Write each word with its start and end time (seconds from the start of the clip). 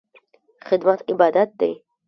خدمت 0.67 0.99
عبادت 1.09 1.49
دی 1.59 1.73